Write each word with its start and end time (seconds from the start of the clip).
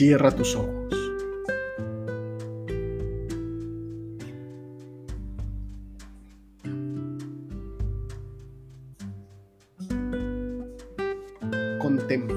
Cierra 0.00 0.30
tus 0.30 0.56
ojos. 0.56 0.94
Contempla. 11.78 12.34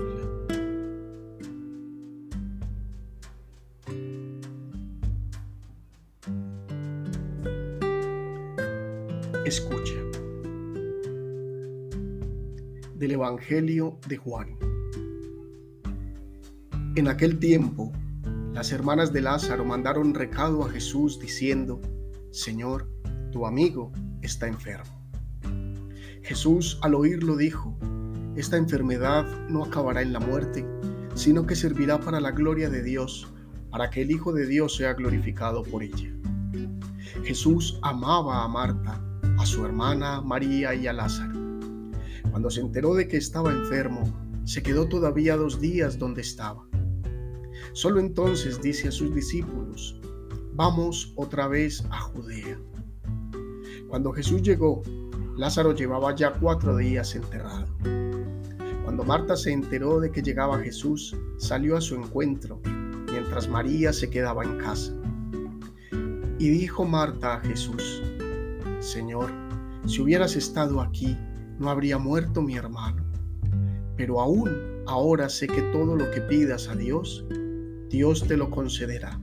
Escucha. 9.46 9.94
Del 12.96 13.12
Evangelio 13.12 13.98
de 14.10 14.18
Juan. 14.18 14.73
En 16.96 17.08
aquel 17.08 17.40
tiempo, 17.40 17.92
las 18.54 18.72
hermanas 18.72 19.12
de 19.12 19.22
Lázaro 19.22 19.66
mandaron 19.66 20.14
recado 20.14 20.64
a 20.64 20.70
Jesús 20.70 21.20
diciendo, 21.20 21.82
Señor, 22.30 22.88
tu 23.32 23.48
amigo 23.48 23.92
está 24.22 24.48
enfermo. 24.48 25.02
Jesús 26.22 26.78
al 26.84 26.94
oírlo 26.94 27.36
dijo, 27.36 27.76
Esta 28.36 28.58
enfermedad 28.58 29.26
no 29.50 29.64
acabará 29.64 30.04
en 30.04 30.14
la 30.14 30.20
muerte, 30.20 30.68
sino 31.16 31.48
que 31.48 31.56
servirá 31.56 32.00
para 32.00 32.22
la 32.22 32.30
gloria 32.30 32.70
de 32.70 32.84
Dios, 32.84 33.28
para 33.72 33.90
que 33.90 34.04
el 34.04 34.12
Hijo 34.12 34.32
de 34.32 34.46
Dios 34.46 34.76
sea 34.76 34.94
glorificado 34.94 35.64
por 35.64 35.82
ella. 35.82 36.14
Jesús 37.24 37.80
amaba 37.82 38.44
a 38.44 38.48
Marta, 38.48 39.02
a 39.40 39.46
su 39.48 39.66
hermana 39.66 40.22
María 40.22 40.76
y 40.76 40.86
a 40.86 40.94
Lázaro. 40.94 41.40
Cuando 42.30 42.52
se 42.52 42.62
enteró 42.62 42.94
de 42.94 43.08
que 43.08 43.18
estaba 43.18 43.52
enfermo, 43.52 44.04
se 44.46 44.62
quedó 44.62 44.88
todavía 44.88 45.36
dos 45.38 45.60
días 45.60 45.98
donde 45.98 46.22
estaba. 46.22 46.68
Solo 47.74 48.00
entonces 48.00 48.62
dice 48.62 48.90
a 48.90 48.92
sus 48.92 49.14
discípulos, 49.16 50.00
vamos 50.54 51.12
otra 51.16 51.48
vez 51.48 51.84
a 51.90 52.00
Judea. 52.02 52.60
Cuando 53.90 54.14
Jesús 54.14 54.44
llegó, 54.44 54.84
Lázaro 55.36 55.74
llevaba 55.74 56.16
ya 56.16 56.34
cuatro 56.34 56.78
días 56.78 57.16
enterrado. 57.16 57.66
Cuando 58.84 59.04
Marta 59.04 59.36
se 59.36 59.52
enteró 59.52 60.00
de 60.00 60.12
que 60.12 60.22
llegaba 60.22 60.60
Jesús, 60.60 61.18
salió 61.38 61.76
a 61.76 61.82
su 61.82 61.96
encuentro, 61.96 62.62
mientras 63.12 63.50
María 63.50 63.92
se 63.92 64.08
quedaba 64.08 64.44
en 64.44 64.60
casa. 64.60 64.94
Y 66.38 66.50
dijo 66.50 66.86
Marta 66.86 67.36
a 67.36 67.40
Jesús, 67.40 68.04
Señor, 68.82 69.32
si 69.88 70.00
hubieras 70.00 70.36
estado 70.36 70.80
aquí, 70.80 71.18
no 71.58 71.72
habría 71.72 71.98
muerto 71.98 72.44
mi 72.44 72.56
hermano. 72.56 73.04
Pero 73.98 74.22
aún 74.22 74.52
ahora 74.86 75.28
sé 75.28 75.48
que 75.48 75.62
todo 75.72 75.96
lo 75.96 76.12
que 76.12 76.22
pidas 76.22 76.68
a 76.68 76.76
Dios, 76.76 77.26
Dios 77.94 78.28
te 78.28 78.38
lo 78.38 78.50
concederá. 78.50 79.20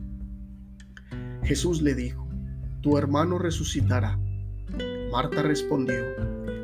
Jesús 1.43 1.83
le 1.83 1.97
dijo, 1.97 2.29
tu 2.83 2.99
hermano 2.99 3.37
resucitará. 3.37 4.17
Marta 5.11 5.43
respondió, 5.43 6.05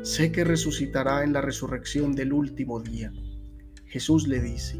sé 0.03 0.31
que 0.31 0.45
resucitará 0.45 1.25
en 1.25 1.33
la 1.33 1.41
resurrección 1.41 2.15
del 2.15 2.31
último 2.31 2.79
día. 2.79 3.11
Jesús 3.87 4.25
le 4.25 4.39
dice, 4.39 4.79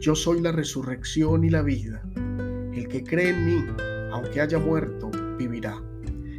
yo 0.00 0.14
soy 0.14 0.40
la 0.40 0.50
resurrección 0.50 1.44
y 1.44 1.50
la 1.50 1.60
vida. 1.60 2.00
El 2.72 2.88
que 2.88 3.04
cree 3.04 3.28
en 3.28 3.44
mí, 3.44 3.62
aunque 4.10 4.40
haya 4.40 4.58
muerto, 4.58 5.10
vivirá. 5.38 5.78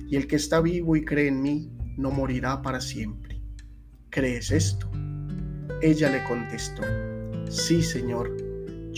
Y 0.10 0.16
el 0.16 0.26
que 0.26 0.38
está 0.38 0.62
vivo 0.62 0.96
y 0.96 1.06
cree 1.06 1.28
en 1.28 1.44
mí, 1.44 1.72
no 1.96 2.10
morirá 2.10 2.64
para 2.64 2.82
siempre. 2.82 3.40
¿Crees 4.10 4.50
esto? 4.50 4.90
Ella 5.84 6.10
le 6.10 6.24
contestó, 6.24 6.82
sí, 7.50 7.84
Señor 7.84 8.47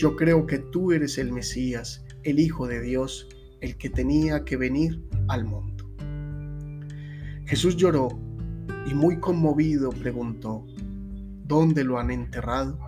yo 0.00 0.16
creo 0.16 0.46
que 0.46 0.58
tú 0.58 0.92
eres 0.92 1.18
el 1.18 1.30
Mesías, 1.30 2.02
el 2.22 2.38
Hijo 2.40 2.66
de 2.66 2.80
Dios, 2.80 3.28
el 3.60 3.76
que 3.76 3.90
tenía 3.90 4.46
que 4.46 4.56
venir 4.56 5.04
al 5.28 5.44
mundo. 5.44 5.84
Jesús 7.44 7.76
lloró 7.76 8.08
y 8.86 8.94
muy 8.94 9.20
conmovido 9.20 9.90
preguntó, 9.90 10.64
¿dónde 11.44 11.84
lo 11.84 11.98
han 11.98 12.10
enterrado? 12.10 12.78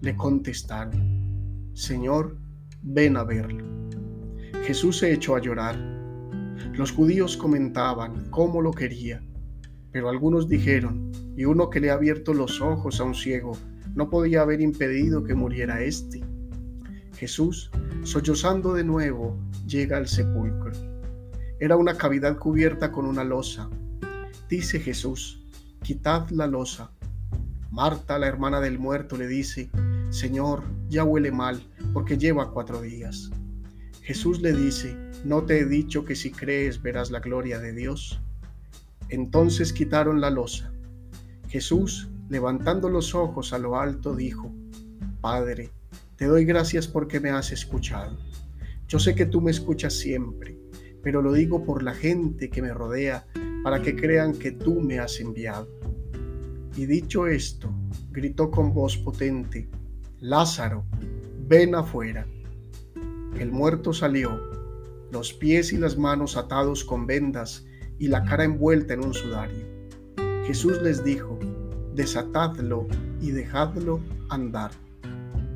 Le 0.00 0.14
contestaron, 0.14 1.72
Señor, 1.74 2.38
ven 2.82 3.16
a 3.16 3.24
verlo. 3.24 3.64
Jesús 4.62 4.98
se 4.98 5.12
echó 5.12 5.34
a 5.34 5.40
llorar. 5.40 5.76
Los 6.72 6.92
judíos 6.92 7.36
comentaban 7.36 8.30
cómo 8.30 8.62
lo 8.62 8.70
quería, 8.70 9.24
pero 9.90 10.08
algunos 10.08 10.48
dijeron, 10.48 11.10
y 11.36 11.46
uno 11.46 11.68
que 11.68 11.80
le 11.80 11.90
ha 11.90 11.94
abierto 11.94 12.32
los 12.32 12.60
ojos 12.60 13.00
a 13.00 13.04
un 13.04 13.16
ciego, 13.16 13.56
no 13.94 14.08
podía 14.08 14.42
haber 14.42 14.60
impedido 14.60 15.24
que 15.24 15.34
muriera 15.34 15.82
éste. 15.82 16.22
Jesús, 17.16 17.70
sollozando 18.02 18.74
de 18.74 18.84
nuevo, 18.84 19.38
llega 19.66 19.96
al 19.96 20.08
sepulcro. 20.08 20.72
Era 21.60 21.76
una 21.76 21.96
cavidad 21.96 22.38
cubierta 22.38 22.90
con 22.90 23.06
una 23.06 23.22
losa. 23.22 23.70
Dice 24.48 24.80
Jesús, 24.80 25.44
quitad 25.82 26.28
la 26.30 26.46
losa. 26.46 26.90
Marta, 27.70 28.18
la 28.18 28.26
hermana 28.26 28.60
del 28.60 28.78
muerto, 28.78 29.16
le 29.16 29.28
dice, 29.28 29.70
Señor, 30.10 30.64
ya 30.88 31.04
huele 31.04 31.30
mal, 31.30 31.62
porque 31.92 32.18
lleva 32.18 32.50
cuatro 32.50 32.82
días. 32.82 33.30
Jesús 34.02 34.40
le 34.40 34.52
dice, 34.52 34.96
¿no 35.24 35.44
te 35.44 35.60
he 35.60 35.64
dicho 35.64 36.04
que 36.04 36.16
si 36.16 36.32
crees 36.32 36.82
verás 36.82 37.10
la 37.10 37.20
gloria 37.20 37.60
de 37.60 37.72
Dios? 37.72 38.20
Entonces 39.08 39.72
quitaron 39.72 40.20
la 40.20 40.30
losa. 40.30 40.72
Jesús, 41.48 42.08
levantando 42.28 42.88
los 42.88 43.14
ojos 43.14 43.52
a 43.52 43.58
lo 43.58 43.78
alto, 43.78 44.14
dijo, 44.14 44.52
Padre, 45.20 45.70
te 46.16 46.26
doy 46.26 46.44
gracias 46.44 46.86
porque 46.86 47.20
me 47.20 47.30
has 47.30 47.52
escuchado. 47.52 48.16
Yo 48.88 48.98
sé 48.98 49.14
que 49.14 49.26
tú 49.26 49.40
me 49.40 49.50
escuchas 49.50 49.94
siempre, 49.94 50.58
pero 51.02 51.22
lo 51.22 51.32
digo 51.32 51.64
por 51.64 51.82
la 51.82 51.94
gente 51.94 52.50
que 52.50 52.62
me 52.62 52.72
rodea, 52.72 53.26
para 53.62 53.80
que 53.82 53.96
crean 53.96 54.34
que 54.34 54.52
tú 54.52 54.80
me 54.80 54.98
has 54.98 55.20
enviado. 55.20 55.68
Y 56.76 56.86
dicho 56.86 57.26
esto, 57.26 57.72
gritó 58.10 58.50
con 58.50 58.72
voz 58.72 58.96
potente, 58.96 59.68
Lázaro, 60.20 60.84
ven 61.46 61.74
afuera. 61.74 62.26
El 63.38 63.50
muerto 63.50 63.92
salió, 63.92 64.38
los 65.10 65.32
pies 65.32 65.72
y 65.72 65.76
las 65.76 65.98
manos 65.98 66.36
atados 66.36 66.84
con 66.84 67.06
vendas 67.06 67.66
y 67.98 68.08
la 68.08 68.24
cara 68.24 68.44
envuelta 68.44 68.94
en 68.94 69.04
un 69.04 69.14
sudario. 69.14 69.64
Jesús 70.44 70.80
les 70.82 71.04
dijo, 71.04 71.38
desatadlo 71.94 72.86
y 73.20 73.30
dejadlo 73.30 74.00
andar. 74.28 74.70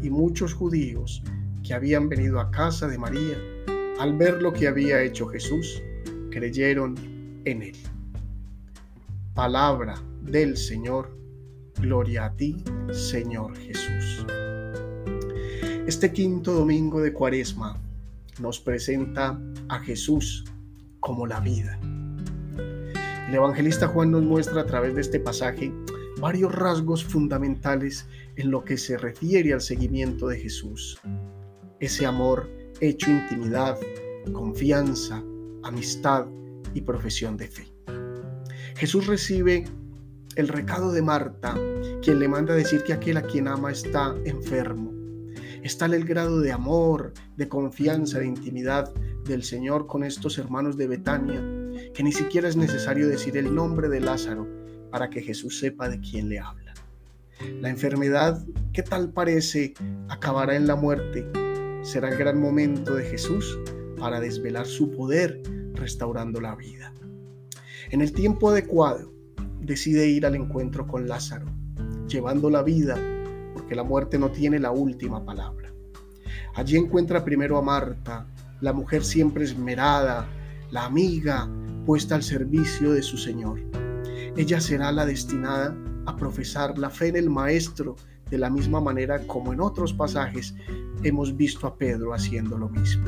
Y 0.03 0.11
muchos 0.11 0.55
judíos 0.55 1.23
que 1.63 1.75
habían 1.75 2.09
venido 2.09 2.41
a 2.41 2.51
casa 2.51 2.87
de 2.89 2.99
María, 2.99 3.37
al 3.99 4.17
ver 4.17 4.43
lo 4.43 4.53
que 4.53 4.69
había 4.69 5.03
hecho 5.03 5.27
Jesús, 5.27 5.83
creyeron 6.31 6.95
en 7.45 7.63
él. 7.63 7.77
Palabra 9.35 9.95
del 10.23 10.57
Señor, 10.57 11.17
gloria 11.81 12.27
a 12.27 12.37
ti, 12.37 12.63
Señor 12.93 13.57
Jesús. 13.57 14.27
Este 15.87 16.13
quinto 16.13 16.53
domingo 16.53 17.01
de 17.01 17.13
Cuaresma 17.13 17.79
nos 18.41 18.61
presenta 18.61 19.39
a 19.69 19.79
Jesús 19.81 20.45
como 21.01 21.27
la 21.27 21.41
vida. 21.41 21.79
El 23.29 23.35
evangelista 23.35 23.89
Juan 23.89 24.11
nos 24.11 24.23
muestra 24.23 24.63
a 24.63 24.67
través 24.67 24.95
de 24.95 25.01
este 25.01 25.21
pasaje 25.21 25.73
varios 26.21 26.55
rasgos 26.55 27.05
fundamentales 27.05 28.07
en 28.37 28.51
lo 28.51 28.65
que 28.65 28.79
se 28.79 28.97
refiere 28.97 29.53
al 29.53 29.61
seguimiento 29.61 30.29
de 30.29 30.39
Jesús. 30.39 30.99
Ese 31.81 32.07
amor 32.07 32.49
hecho 32.81 33.11
intimidad, 33.11 33.79
confianza, 34.33 35.23
amistad 35.63 36.27
y 36.75 36.81
profesión 36.83 37.37
de 37.37 37.49
fe. 37.49 37.67
Jesús 38.77 39.07
recibe 39.07 39.65
el 40.37 40.49
recado 40.49 40.93
de 40.93 41.03
Marta, 41.03 41.55
quien 42.03 42.19
le 42.19 42.29
manda 42.29 42.55
decir 42.55 42.83
que 42.83 42.93
aquel 42.93 43.17
a 43.17 43.23
quien 43.23 43.49
ama 43.49 43.73
está 43.73 44.15
enfermo. 44.25 44.93
Está 45.63 45.87
el 45.87 46.05
grado 46.05 46.41
de 46.41 46.53
amor, 46.53 47.13
de 47.37 47.49
confianza, 47.49 48.19
de 48.19 48.27
intimidad 48.27 48.93
del 49.25 49.43
Señor 49.43 49.87
con 49.87 50.05
estos 50.05 50.39
hermanos 50.39 50.77
de 50.77 50.87
Betania, 50.87 51.43
que 51.93 52.03
ni 52.03 52.13
siquiera 52.13 52.49
es 52.49 52.57
necesario 52.57 53.09
decir 53.09 53.37
el 53.37 53.55
nombre 53.55 53.89
de 53.89 54.01
Lázaro 54.01 54.56
para 54.91 55.11
que 55.11 55.23
Jesús 55.23 55.59
sepa 55.59 55.89
de 55.89 56.01
quién 56.01 56.29
le 56.29 56.39
habla. 56.39 56.75
La 57.61 57.69
enfermedad, 57.69 58.45
que 58.73 58.83
tal 58.83 59.11
parece, 59.11 59.75
acabará 60.09 60.57
en 60.57 60.67
la 60.67 60.77
muerte, 60.77 61.27
será 61.83 62.09
el 62.09 62.17
gran 62.17 62.41
momento 62.41 62.95
de 62.95 63.05
Jesús 63.05 63.59
para 63.99 64.21
desvelar 64.21 64.67
su 64.67 64.91
poder 64.91 65.43
restaurando 65.75 66.41
la 66.41 66.55
vida. 66.55 66.93
En 67.91 68.01
el 68.01 68.13
tiempo 68.13 68.51
adecuado, 68.51 69.13
decide 69.61 70.09
ir 70.09 70.27
al 70.27 70.35
encuentro 70.35 70.87
con 70.87 71.07
Lázaro, 71.07 71.47
llevando 72.09 72.51
la 72.51 72.63
vida, 72.63 72.99
porque 73.55 73.75
la 73.75 73.85
muerte 73.85 74.19
no 74.19 74.31
tiene 74.31 74.59
la 74.59 74.71
última 74.71 75.25
palabra. 75.25 75.73
Allí 76.55 76.77
encuentra 76.77 77.25
primero 77.25 77.59
a 77.59 77.63
Marta, 77.63 78.27
la 78.61 78.73
mujer 78.73 79.05
siempre 79.05 79.45
esmerada, 79.45 80.27
la 80.71 80.87
amiga 80.87 81.49
puesta 81.85 82.15
al 82.15 82.23
servicio 82.23 82.93
de 82.93 83.03
su 83.03 83.19
Señor. 83.19 83.61
Ella 84.37 84.61
será 84.61 84.93
la 84.93 85.07
destinada 85.07 85.75
a 86.05 86.15
profesar 86.15 86.77
la 86.79 86.91
fe 86.91 87.09
en 87.09 87.17
el 87.17 87.31
Maestro 87.31 87.97
de 88.31 88.37
la 88.37 88.51
misma 88.51 88.83
manera 88.83 89.27
como 89.27 89.55
en 89.55 89.61
otros 89.61 89.95
pasajes 89.95 90.55
hemos 91.03 91.35
visto 91.37 91.67
a 91.67 91.77
Pedro 91.77 92.13
haciendo 92.13 92.59
lo 92.59 92.69
mismo. 92.69 93.07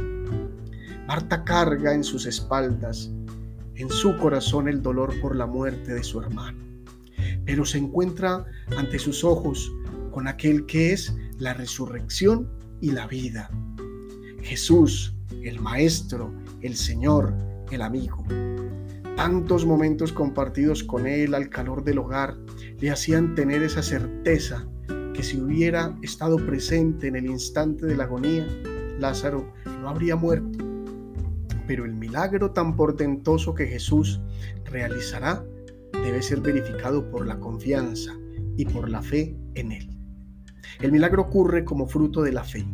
Marta 1.07 1.45
carga 1.45 1.93
en 1.93 2.03
sus 2.03 2.25
espaldas, 2.25 3.11
en 3.75 3.91
su 3.91 4.17
corazón 4.17 4.69
el 4.69 4.81
dolor 4.81 5.13
por 5.21 5.37
la 5.37 5.47
muerte 5.47 5.93
de 5.93 6.03
su 6.03 6.21
hermano, 6.21 6.59
pero 7.45 7.67
se 7.67 7.77
encuentra 7.77 8.47
ante 8.79 8.99
sus 8.99 9.23
ojos 9.23 9.71
con 10.11 10.29
aquel 10.29 10.65
que 10.65 10.93
es 10.93 11.15
la 11.39 11.53
resurrección 11.53 12.49
y 12.81 12.93
la 12.93 13.07
vida. 13.07 13.51
Jesús, 14.43 15.15
el 15.43 15.61
Maestro, 15.61 16.33
el 16.63 16.75
Señor, 16.75 17.35
el 17.71 17.83
amigo. 17.83 18.25
Tantos 19.19 19.67
momentos 19.67 20.13
compartidos 20.13 20.85
con 20.85 21.09
Él 21.09 21.35
al 21.35 21.49
calor 21.49 21.83
del 21.83 21.99
hogar 21.99 22.37
le 22.79 22.89
hacían 22.93 23.35
tener 23.35 23.65
esa 23.65 23.83
certeza 23.83 24.69
que 25.13 25.25
si 25.25 25.41
hubiera 25.41 25.99
estado 26.03 26.37
presente 26.37 27.09
en 27.09 27.17
el 27.17 27.27
instante 27.27 27.85
de 27.85 27.97
la 27.97 28.05
agonía, 28.05 28.47
Lázaro 29.01 29.53
no 29.83 29.89
habría 29.89 30.15
muerto. 30.15 30.65
Pero 31.67 31.85
el 31.85 31.95
milagro 31.95 32.53
tan 32.53 32.77
portentoso 32.77 33.57
que 33.57 33.67
Jesús 33.67 34.21
realizará 34.67 35.45
debe 35.95 36.23
ser 36.23 36.41
verificado 36.41 37.11
por 37.11 37.27
la 37.27 37.41
confianza 37.41 38.15
y 38.57 38.67
por 38.67 38.89
la 38.89 39.03
fe 39.03 39.37
en 39.57 39.73
Él. 39.73 39.91
El 40.81 40.93
milagro 40.93 41.23
ocurre 41.23 41.65
como 41.65 41.89
fruto 41.89 42.23
de 42.23 42.31
la 42.31 42.45
fe. 42.45 42.65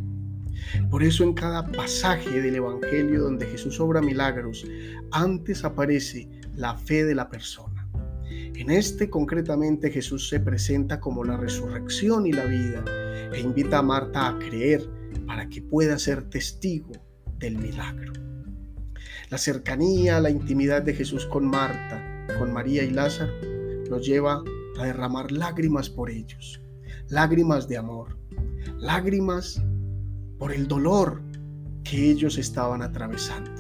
Por 0.91 1.03
eso 1.03 1.25
en 1.25 1.35
cada 1.35 1.67
pasaje 1.67 2.41
del 2.41 2.56
Evangelio 2.56 3.23
donde 3.23 3.47
Jesús 3.47 3.81
obra 3.81 4.01
milagros, 4.01 4.65
antes 5.11 5.65
aparece 5.65 6.29
la 6.56 6.77
fe 6.77 7.05
de 7.05 7.15
la 7.15 7.29
persona. 7.29 7.89
En 8.31 8.71
este 8.71 9.11
concretamente 9.11 9.91
Jesús 9.91 10.29
se 10.29 10.41
presenta 10.41 11.01
como 11.01 11.25
la 11.25 11.37
resurrección 11.37 12.27
y 12.27 12.33
la 12.33 12.45
vida 12.45 12.85
e 13.33 13.41
invita 13.41 13.79
a 13.79 13.83
Marta 13.83 14.29
a 14.29 14.39
creer 14.39 14.89
para 15.27 15.49
que 15.49 15.61
pueda 15.61 15.99
ser 15.99 16.23
testigo 16.31 16.93
del 17.39 17.59
milagro. 17.59 18.12
La 19.31 19.39
cercanía, 19.39 20.21
la 20.21 20.31
intimidad 20.31 20.83
de 20.83 20.95
Jesús 20.95 21.27
con 21.27 21.47
Marta, 21.47 22.27
con 22.39 22.53
María 22.53 22.85
y 22.85 22.91
Lázaro, 22.91 23.33
nos 23.91 24.06
lleva 24.06 24.43
a 24.79 24.85
derramar 24.85 25.33
lágrimas 25.33 25.91
por 25.91 26.11
ellos, 26.11 26.61
lágrimas 27.09 27.69
de 27.69 27.77
amor, 27.77 28.17
lágrimas 28.79 29.62
por 30.39 30.53
el 30.53 30.67
dolor 30.67 31.23
que 31.83 32.11
ellos 32.11 32.39
estaban 32.39 32.83
atravesando. 32.83 33.51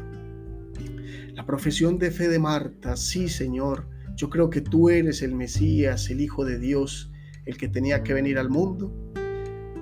La 1.34 1.44
profesión 1.44 1.98
de 1.98 2.10
fe 2.10 2.28
de 2.28 2.38
Marta, 2.38 2.96
sí 2.96 3.28
Señor, 3.28 3.88
yo 4.16 4.30
creo 4.30 4.50
que 4.50 4.60
tú 4.60 4.88
eres 4.88 5.22
el 5.22 5.34
Mesías, 5.34 6.08
el 6.10 6.20
Hijo 6.20 6.44
de 6.44 6.58
Dios, 6.58 7.10
el 7.44 7.56
que 7.56 7.68
tenía 7.68 8.02
que 8.02 8.14
venir 8.14 8.38
al 8.38 8.48
mundo, 8.48 8.92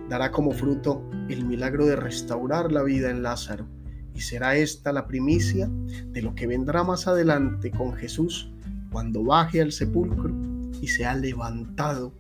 dará 0.09 0.31
como 0.31 0.53
fruto 0.53 1.09
el 1.29 1.44
milagro 1.44 1.87
de 1.87 1.97
restaurar 1.97 2.73
la 2.73 2.83
vida 2.83 3.11
en 3.11 3.23
Lázaro. 3.23 3.69
Y 4.15 4.21
será 4.21 4.56
esta 4.56 4.93
la 4.93 5.06
primicia 5.06 5.71
de 6.09 6.23
lo 6.23 6.35
que 6.35 6.47
vendrá 6.47 6.85
más 6.85 7.06
adelante 7.06 7.71
con 7.71 7.95
Jesús 7.95 8.53
cuando 8.91 9.25
baje 9.25 9.62
al 9.62 9.73
sepulcro 9.73 10.35
y 10.81 10.88
sea 10.88 11.15
levantado 11.15 12.12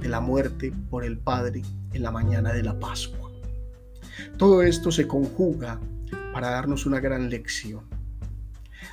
de 0.00 0.08
la 0.08 0.20
muerte 0.20 0.72
por 0.90 1.04
el 1.04 1.18
Padre 1.18 1.62
en 1.92 2.02
la 2.02 2.10
mañana 2.10 2.52
de 2.52 2.62
la 2.62 2.78
Pascua. 2.78 3.21
Todo 4.36 4.62
esto 4.62 4.90
se 4.90 5.06
conjuga 5.06 5.80
para 6.32 6.50
darnos 6.50 6.86
una 6.86 7.00
gran 7.00 7.30
lección. 7.30 7.84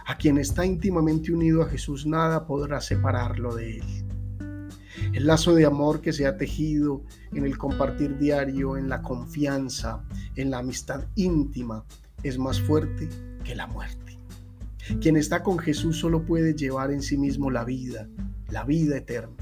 A 0.05 0.17
quien 0.17 0.37
está 0.37 0.65
íntimamente 0.65 1.31
unido 1.31 1.61
a 1.61 1.69
Jesús 1.69 2.05
nada 2.05 2.45
podrá 2.45 2.81
separarlo 2.81 3.55
de 3.55 3.77
Él. 3.77 4.05
El 5.13 5.27
lazo 5.27 5.55
de 5.55 5.65
amor 5.65 6.01
que 6.01 6.13
se 6.13 6.27
ha 6.27 6.37
tejido 6.37 7.03
en 7.33 7.45
el 7.45 7.57
compartir 7.57 8.17
diario, 8.17 8.77
en 8.77 8.89
la 8.89 9.01
confianza, 9.01 10.03
en 10.35 10.51
la 10.51 10.59
amistad 10.59 11.05
íntima, 11.15 11.85
es 12.23 12.37
más 12.37 12.59
fuerte 12.59 13.07
que 13.43 13.55
la 13.55 13.67
muerte. 13.67 14.19
Quien 15.01 15.15
está 15.15 15.43
con 15.43 15.59
Jesús 15.59 15.99
solo 15.99 16.25
puede 16.25 16.53
llevar 16.53 16.91
en 16.91 17.01
sí 17.01 17.17
mismo 17.17 17.49
la 17.49 17.63
vida, 17.63 18.07
la 18.49 18.63
vida 18.65 18.97
eterna. 18.97 19.35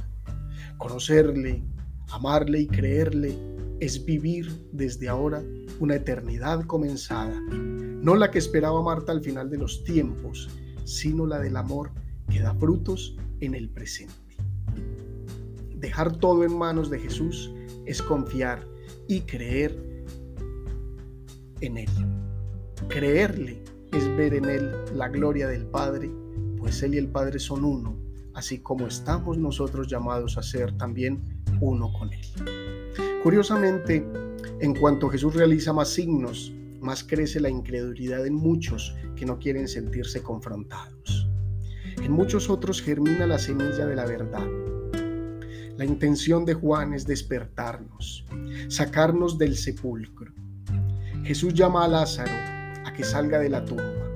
Conocerle, 0.78 1.64
amarle 2.10 2.62
y 2.62 2.68
creerle 2.68 3.38
es 3.80 4.04
vivir 4.06 4.68
desde 4.72 5.08
ahora 5.08 5.42
una 5.80 5.96
eternidad 5.96 6.66
comenzada, 6.66 7.40
no 7.52 8.16
la 8.16 8.32
que 8.32 8.40
esperaba 8.40 8.82
Marta 8.82 9.12
al 9.12 9.22
final 9.22 9.50
de 9.50 9.58
los 9.58 9.84
tiempos, 9.84 10.50
sino 10.86 11.26
la 11.26 11.40
del 11.40 11.58
amor 11.58 11.92
que 12.30 12.40
da 12.40 12.54
frutos 12.56 13.16
en 13.40 13.56
el 13.56 13.70
presente. 13.70 14.14
Dejar 15.76 16.18
todo 16.18 16.44
en 16.44 16.58
manos 16.58 16.90
de 16.90 17.00
Jesús 17.00 17.52
es 17.86 18.02
confiar 18.02 18.68
y 19.08 19.22
creer 19.22 20.04
en 21.62 21.78
Él. 21.78 21.90
Creerle 22.88 23.64
es 23.92 24.08
ver 24.18 24.34
en 24.34 24.46
Él 24.46 24.72
la 24.96 25.08
gloria 25.08 25.48
del 25.48 25.66
Padre, 25.66 26.10
pues 26.58 26.82
Él 26.84 26.96
y 26.96 26.98
el 26.98 27.08
Padre 27.08 27.40
son 27.40 27.64
uno, 27.64 27.98
así 28.34 28.60
como 28.60 28.88
estamos 28.88 29.38
nosotros 29.38 29.88
llamados 29.88 30.38
a 30.38 30.44
ser 30.44 30.76
también 30.78 31.22
uno 31.62 31.92
con 31.94 32.12
Él. 32.12 32.26
Curiosamente, 33.24 34.06
en 34.60 34.74
cuanto 34.74 35.10
Jesús 35.10 35.36
realiza 35.36 35.72
más 35.72 35.90
signos, 35.90 36.52
más 36.82 37.04
crece 37.04 37.40
la 37.40 37.50
incredulidad 37.50 38.26
en 38.26 38.34
muchos 38.34 38.96
que 39.16 39.26
no 39.26 39.38
quieren 39.38 39.68
sentirse 39.68 40.24
confrontados. 40.24 41.30
En 42.02 42.12
muchos 42.12 42.50
otros 42.50 42.82
germina 42.82 43.28
la 43.28 43.40
semilla 43.40 43.86
de 43.86 43.96
la 43.96 44.06
verdad. 44.06 44.48
La 45.78 45.86
intención 45.86 46.44
de 46.46 46.56
Juan 46.56 46.94
es 46.94 47.06
despertarnos, 47.06 48.26
sacarnos 48.68 49.38
del 49.38 49.56
sepulcro. 49.56 50.34
Jesús 51.24 51.54
llama 51.54 51.86
a 51.86 51.88
Lázaro 51.88 52.32
a 52.86 52.94
que 52.94 53.04
salga 53.04 53.40
de 53.40 53.50
la 53.50 53.64
tumba. 53.64 54.12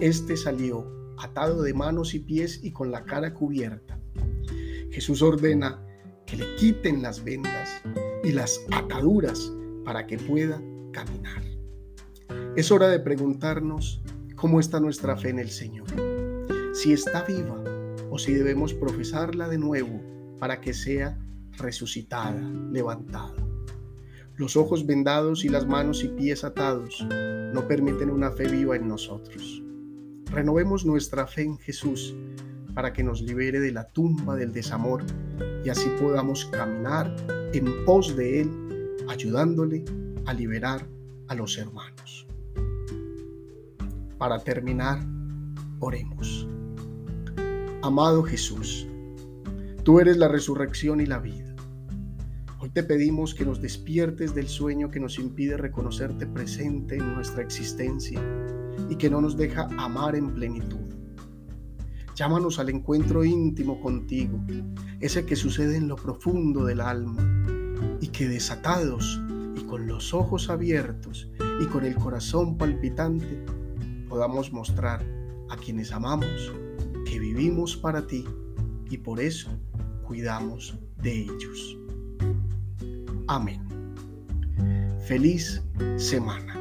Este 0.00 0.36
salió 0.36 1.14
atado 1.18 1.62
de 1.62 1.74
manos 1.74 2.14
y 2.14 2.20
pies 2.20 2.60
y 2.62 2.72
con 2.72 2.90
la 2.90 3.04
cara 3.04 3.34
cubierta. 3.34 3.98
Jesús 4.90 5.20
ordena 5.20 5.84
que 6.24 6.36
le 6.36 6.54
quiten 6.56 7.02
las 7.02 7.22
vendas 7.22 7.82
y 8.24 8.32
las 8.32 8.60
ataduras 8.70 9.52
para 9.88 10.06
que 10.06 10.18
pueda 10.18 10.60
caminar. 10.92 11.42
Es 12.56 12.70
hora 12.70 12.88
de 12.88 13.00
preguntarnos 13.00 14.02
cómo 14.36 14.60
está 14.60 14.80
nuestra 14.80 15.16
fe 15.16 15.30
en 15.30 15.38
el 15.38 15.48
Señor, 15.48 15.86
si 16.74 16.92
está 16.92 17.22
viva 17.22 17.56
o 18.10 18.18
si 18.18 18.34
debemos 18.34 18.74
profesarla 18.74 19.48
de 19.48 19.56
nuevo 19.56 19.98
para 20.38 20.60
que 20.60 20.74
sea 20.74 21.18
resucitada, 21.52 22.38
levantada. 22.70 23.32
Los 24.36 24.58
ojos 24.58 24.84
vendados 24.84 25.46
y 25.46 25.48
las 25.48 25.66
manos 25.66 26.04
y 26.04 26.08
pies 26.08 26.44
atados 26.44 27.06
no 27.08 27.66
permiten 27.66 28.10
una 28.10 28.30
fe 28.30 28.46
viva 28.46 28.76
en 28.76 28.88
nosotros. 28.88 29.62
Renovemos 30.26 30.84
nuestra 30.84 31.26
fe 31.26 31.44
en 31.44 31.56
Jesús 31.56 32.14
para 32.74 32.92
que 32.92 33.02
nos 33.02 33.22
libere 33.22 33.58
de 33.58 33.72
la 33.72 33.88
tumba 33.88 34.36
del 34.36 34.52
desamor 34.52 35.02
y 35.64 35.70
así 35.70 35.88
podamos 35.98 36.44
caminar 36.44 37.16
en 37.54 37.86
pos 37.86 38.14
de 38.14 38.42
Él, 38.42 38.68
ayudándole 39.08 39.84
a 40.26 40.34
liberar 40.34 40.86
a 41.28 41.34
los 41.34 41.58
hermanos. 41.58 42.26
Para 44.18 44.38
terminar, 44.40 45.00
oremos. 45.80 46.46
Amado 47.82 48.22
Jesús, 48.22 48.86
tú 49.84 50.00
eres 50.00 50.16
la 50.16 50.28
resurrección 50.28 51.00
y 51.00 51.06
la 51.06 51.18
vida. 51.18 51.54
Hoy 52.60 52.70
te 52.70 52.82
pedimos 52.82 53.34
que 53.34 53.44
nos 53.44 53.62
despiertes 53.62 54.34
del 54.34 54.48
sueño 54.48 54.90
que 54.90 54.98
nos 54.98 55.18
impide 55.18 55.56
reconocerte 55.56 56.26
presente 56.26 56.96
en 56.96 57.14
nuestra 57.14 57.42
existencia 57.42 58.20
y 58.90 58.96
que 58.96 59.08
no 59.08 59.20
nos 59.20 59.36
deja 59.36 59.68
amar 59.78 60.16
en 60.16 60.34
plenitud. 60.34 60.76
Llámanos 62.16 62.58
al 62.58 62.70
encuentro 62.70 63.24
íntimo 63.24 63.80
contigo, 63.80 64.40
ese 64.98 65.24
que 65.24 65.36
sucede 65.36 65.76
en 65.76 65.86
lo 65.86 65.94
profundo 65.94 66.64
del 66.64 66.80
alma, 66.80 67.37
y 68.00 68.08
que 68.08 68.28
desatados 68.28 69.20
y 69.56 69.62
con 69.64 69.86
los 69.86 70.14
ojos 70.14 70.50
abiertos 70.50 71.28
y 71.60 71.66
con 71.66 71.84
el 71.84 71.94
corazón 71.96 72.56
palpitante, 72.56 73.44
podamos 74.08 74.52
mostrar 74.52 75.04
a 75.48 75.56
quienes 75.56 75.92
amamos 75.92 76.52
que 77.04 77.18
vivimos 77.18 77.76
para 77.76 78.06
ti 78.06 78.24
y 78.90 78.98
por 78.98 79.20
eso 79.20 79.50
cuidamos 80.06 80.78
de 81.02 81.22
ellos. 81.22 81.76
Amén. 83.26 83.66
Feliz 85.06 85.62
semana. 85.96 86.57